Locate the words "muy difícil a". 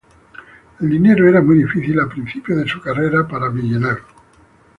1.43-2.09